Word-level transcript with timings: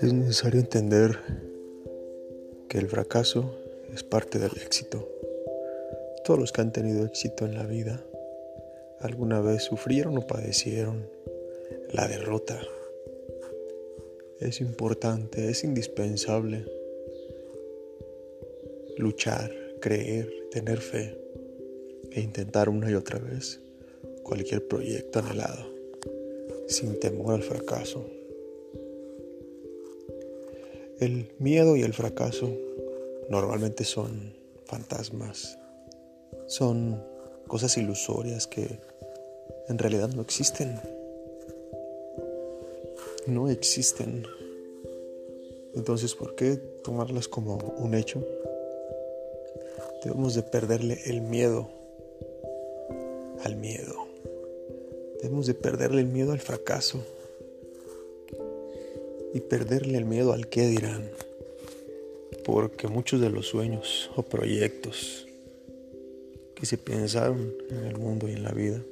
Es 0.00 0.12
necesario 0.12 0.60
entender 0.60 1.16
que 2.68 2.78
el 2.78 2.88
fracaso 2.88 3.54
es 3.94 4.02
parte 4.02 4.38
del 4.38 4.50
éxito. 4.64 5.08
Todos 6.24 6.40
los 6.40 6.52
que 6.52 6.60
han 6.60 6.72
tenido 6.72 7.04
éxito 7.06 7.46
en 7.46 7.54
la 7.54 7.64
vida 7.64 8.04
alguna 9.00 9.40
vez 9.40 9.62
sufrieron 9.62 10.18
o 10.18 10.26
padecieron 10.26 11.08
la 11.92 12.08
derrota. 12.08 12.60
Es 14.40 14.60
importante, 14.60 15.50
es 15.50 15.62
indispensable 15.62 16.66
luchar, 18.98 19.52
creer, 19.80 20.28
tener 20.50 20.78
fe 20.78 21.16
e 22.10 22.20
intentar 22.20 22.68
una 22.68 22.90
y 22.90 22.94
otra 22.94 23.18
vez 23.18 23.60
cualquier 24.22 24.66
proyecto 24.66 25.18
anhelado, 25.18 25.66
sin 26.68 26.98
temor 26.98 27.34
al 27.34 27.42
fracaso. 27.42 28.04
El 31.00 31.32
miedo 31.38 31.76
y 31.76 31.82
el 31.82 31.92
fracaso 31.92 32.50
normalmente 33.28 33.84
son 33.84 34.34
fantasmas, 34.66 35.58
son 36.46 37.02
cosas 37.48 37.76
ilusorias 37.76 38.46
que 38.46 38.78
en 39.68 39.78
realidad 39.78 40.10
no 40.10 40.22
existen. 40.22 40.80
No 43.26 43.48
existen. 43.48 44.26
Entonces, 45.74 46.14
¿por 46.14 46.34
qué 46.34 46.56
tomarlas 46.56 47.28
como 47.28 47.56
un 47.56 47.94
hecho? 47.94 48.24
Debemos 50.04 50.34
de 50.34 50.42
perderle 50.42 51.00
el 51.06 51.22
miedo 51.22 51.70
al 53.44 53.56
miedo. 53.56 54.11
Debemos 55.22 55.46
de 55.46 55.54
perderle 55.54 56.00
el 56.00 56.08
miedo 56.08 56.32
al 56.32 56.40
fracaso 56.40 57.06
y 59.32 59.38
perderle 59.38 59.96
el 59.96 60.04
miedo 60.04 60.32
al 60.32 60.48
qué 60.48 60.66
dirán, 60.66 61.08
porque 62.44 62.88
muchos 62.88 63.20
de 63.20 63.30
los 63.30 63.46
sueños 63.46 64.10
o 64.16 64.24
proyectos 64.24 65.28
que 66.56 66.66
se 66.66 66.76
pensaron 66.76 67.54
en 67.70 67.84
el 67.84 67.98
mundo 67.98 68.28
y 68.28 68.32
en 68.32 68.42
la 68.42 68.50
vida 68.50 68.82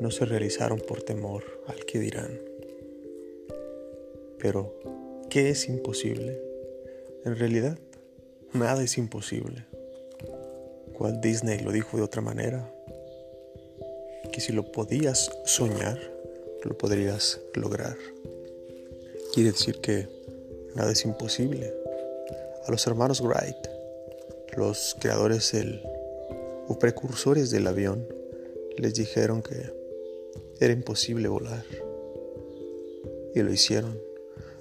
no 0.00 0.10
se 0.10 0.26
realizaron 0.26 0.80
por 0.80 1.02
temor 1.02 1.44
al 1.66 1.84
que 1.86 1.98
dirán. 1.98 2.38
Pero, 4.38 4.74
¿qué 5.30 5.48
es 5.48 5.70
imposible? 5.70 6.38
En 7.24 7.36
realidad, 7.36 7.78
nada 8.52 8.82
es 8.82 8.98
imposible. 8.98 9.64
Walt 10.98 11.22
Disney 11.22 11.60
lo 11.60 11.72
dijo 11.72 11.96
de 11.96 12.02
otra 12.02 12.20
manera, 12.20 12.73
que 14.34 14.40
si 14.40 14.52
lo 14.52 14.64
podías 14.64 15.30
soñar, 15.44 15.96
lo 16.64 16.76
podrías 16.76 17.40
lograr. 17.54 17.96
Quiere 19.32 19.52
decir 19.52 19.80
que 19.80 20.08
nada 20.74 20.90
es 20.90 21.04
imposible. 21.04 21.72
A 22.66 22.72
los 22.72 22.84
hermanos 22.88 23.20
Wright, 23.20 23.54
los 24.56 24.96
creadores 24.98 25.52
del, 25.52 25.80
o 26.66 26.76
precursores 26.80 27.52
del 27.52 27.68
avión, 27.68 28.08
les 28.76 28.94
dijeron 28.94 29.40
que 29.40 29.72
era 30.58 30.72
imposible 30.72 31.28
volar. 31.28 31.64
Y 33.36 33.40
lo 33.40 33.52
hicieron. 33.52 34.00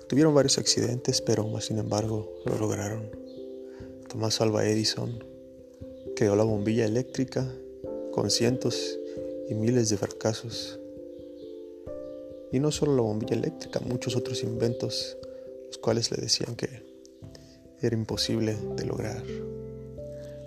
Tuvieron 0.07 0.35
varios 0.35 0.59
accidentes, 0.59 1.19
pero 1.19 1.59
sin 1.61 1.79
embargo 1.79 2.31
lo 2.45 2.59
lograron. 2.59 3.09
Tomás 4.07 4.39
Alva 4.39 4.67
Edison 4.67 5.23
creó 6.15 6.35
la 6.35 6.43
bombilla 6.43 6.85
eléctrica 6.85 7.51
con 8.11 8.29
cientos 8.29 8.99
y 9.49 9.53
miles 9.53 9.89
de 9.89 9.97
fracasos 9.97 10.79
y 12.53 12.59
no 12.59 12.71
solo 12.71 12.95
la 12.95 13.01
bombilla 13.01 13.35
eléctrica, 13.35 13.79
muchos 13.79 14.15
otros 14.15 14.43
inventos, 14.43 15.17
los 15.65 15.79
cuales 15.79 16.11
le 16.11 16.17
decían 16.17 16.55
que 16.55 16.83
era 17.81 17.95
imposible 17.95 18.55
de 18.75 18.85
lograr. 18.85 19.23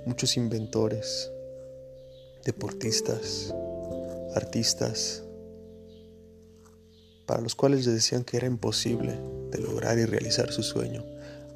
Muchos 0.07 0.37
inventores, 0.37 1.33
deportistas, 2.45 3.53
artistas, 4.37 5.25
para 7.27 7.41
los 7.41 7.57
cuales 7.57 7.85
le 7.85 7.93
decían 7.93 8.23
que 8.23 8.37
era 8.37 8.47
imposible 8.47 9.19
de 9.51 9.59
lograr 9.59 9.99
y 9.99 10.05
realizar 10.05 10.53
su 10.53 10.63
sueño. 10.63 11.05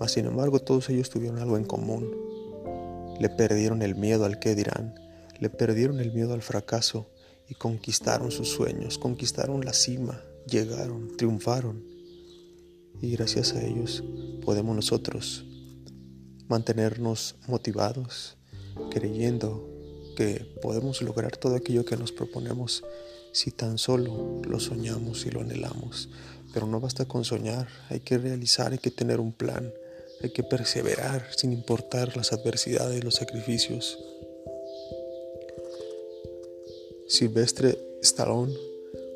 Mas 0.00 0.10
sin 0.10 0.26
embargo 0.26 0.58
todos 0.58 0.90
ellos 0.90 1.10
tuvieron 1.10 1.38
algo 1.38 1.58
en 1.58 1.64
común. 1.64 3.16
Le 3.20 3.28
perdieron 3.28 3.82
el 3.82 3.94
miedo 3.94 4.24
al 4.24 4.40
qué 4.40 4.56
dirán, 4.56 4.96
le 5.38 5.48
perdieron 5.48 6.00
el 6.00 6.12
miedo 6.12 6.34
al 6.34 6.42
fracaso 6.42 7.06
y 7.50 7.54
conquistaron 7.54 8.30
sus 8.30 8.48
sueños, 8.48 8.96
conquistaron 8.96 9.64
la 9.64 9.72
cima, 9.72 10.22
llegaron, 10.46 11.16
triunfaron. 11.16 11.84
Y 13.02 13.10
gracias 13.10 13.54
a 13.54 13.66
ellos 13.66 14.04
podemos 14.44 14.76
nosotros 14.76 15.44
mantenernos 16.48 17.34
motivados, 17.48 18.36
creyendo 18.90 19.68
que 20.16 20.46
podemos 20.62 21.02
lograr 21.02 21.36
todo 21.36 21.56
aquello 21.56 21.84
que 21.84 21.96
nos 21.96 22.12
proponemos 22.12 22.84
si 23.32 23.50
tan 23.50 23.78
solo 23.78 24.40
lo 24.44 24.60
soñamos 24.60 25.26
y 25.26 25.30
lo 25.30 25.40
anhelamos. 25.40 26.08
Pero 26.54 26.66
no 26.66 26.80
basta 26.80 27.06
con 27.06 27.24
soñar, 27.24 27.68
hay 27.88 28.00
que 28.00 28.18
realizar, 28.18 28.72
hay 28.72 28.78
que 28.78 28.90
tener 28.90 29.18
un 29.18 29.32
plan, 29.32 29.72
hay 30.22 30.30
que 30.30 30.44
perseverar 30.44 31.26
sin 31.36 31.52
importar 31.52 32.16
las 32.16 32.32
adversidades, 32.32 33.02
los 33.02 33.16
sacrificios. 33.16 33.98
Silvestre 37.10 37.76
Stallone, 38.02 38.54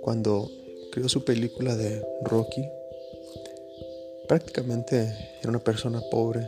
cuando 0.00 0.50
creó 0.90 1.08
su 1.08 1.24
película 1.24 1.76
de 1.76 2.04
Rocky, 2.24 2.64
prácticamente 4.26 5.14
era 5.40 5.50
una 5.50 5.62
persona 5.62 6.02
pobre, 6.10 6.44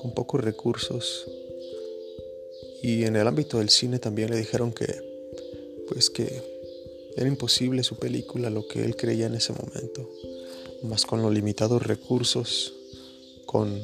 con 0.00 0.12
pocos 0.14 0.40
recursos. 0.40 1.26
Y 2.80 3.02
en 3.02 3.16
el 3.16 3.26
ámbito 3.26 3.58
del 3.58 3.70
cine 3.70 3.98
también 3.98 4.30
le 4.30 4.36
dijeron 4.36 4.72
que, 4.72 4.86
pues 5.88 6.10
que 6.10 6.42
era 7.16 7.26
imposible 7.26 7.82
su 7.82 7.96
película 7.96 8.48
lo 8.48 8.68
que 8.68 8.84
él 8.84 8.94
creía 8.94 9.26
en 9.26 9.34
ese 9.34 9.52
momento. 9.52 10.08
Más 10.84 11.04
con 11.06 11.22
los 11.22 11.34
limitados 11.34 11.84
recursos, 11.84 12.72
con 13.46 13.82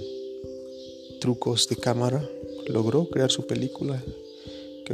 trucos 1.20 1.68
de 1.68 1.74
cámara, 1.74 2.24
logró 2.68 3.08
crear 3.08 3.32
su 3.32 3.48
película, 3.48 4.00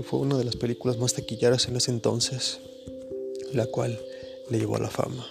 fue 0.03 0.21
una 0.21 0.37
de 0.37 0.45
las 0.45 0.57
películas 0.57 0.99
más 0.99 1.15
taquilleras 1.15 1.69
en 1.69 1.77
ese 1.77 1.91
entonces, 1.91 2.61
la 3.53 3.67
cual 3.67 3.99
le 4.51 4.59
llevó 4.59 4.77
a 4.77 4.81
la 4.81 4.91
fama. 4.91 5.27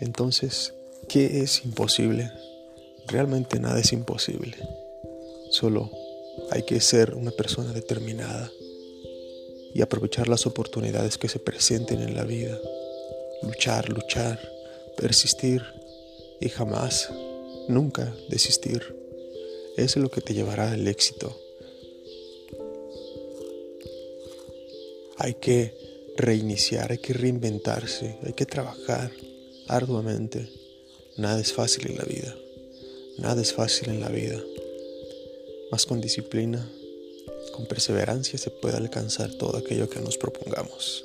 Entonces, 0.00 0.74
¿qué 1.08 1.40
es 1.40 1.64
imposible? 1.64 2.30
Realmente 3.06 3.58
nada 3.58 3.80
es 3.80 3.92
imposible. 3.92 4.56
Solo 5.50 5.90
hay 6.50 6.62
que 6.62 6.80
ser 6.80 7.14
una 7.14 7.30
persona 7.30 7.72
determinada 7.72 8.50
y 9.74 9.82
aprovechar 9.82 10.28
las 10.28 10.46
oportunidades 10.46 11.18
que 11.18 11.28
se 11.28 11.38
presenten 11.38 12.00
en 12.00 12.14
la 12.14 12.24
vida. 12.24 12.58
Luchar, 13.42 13.88
luchar, 13.88 14.40
persistir 14.96 15.62
y 16.40 16.48
jamás, 16.48 17.10
nunca 17.68 18.14
desistir. 18.28 18.82
Eso 19.76 19.98
es 19.98 20.02
lo 20.02 20.10
que 20.10 20.20
te 20.20 20.34
llevará 20.34 20.72
al 20.72 20.86
éxito. 20.88 21.36
Hay 25.18 25.34
que 25.34 25.74
reiniciar, 26.16 26.92
hay 26.92 26.98
que 26.98 27.12
reinventarse, 27.12 28.16
hay 28.24 28.32
que 28.32 28.46
trabajar 28.46 29.10
arduamente. 29.66 30.48
Nada 31.16 31.40
es 31.40 31.52
fácil 31.52 31.90
en 31.90 31.96
la 31.96 32.04
vida, 32.04 32.34
nada 33.18 33.42
es 33.42 33.52
fácil 33.52 33.90
en 33.90 34.00
la 34.00 34.08
vida. 34.08 34.40
Más 35.70 35.86
con 35.86 36.00
disciplina, 36.00 36.70
con 37.52 37.66
perseverancia 37.66 38.38
se 38.38 38.50
puede 38.50 38.76
alcanzar 38.76 39.32
todo 39.34 39.58
aquello 39.58 39.88
que 39.88 40.00
nos 40.00 40.16
propongamos. 40.16 41.04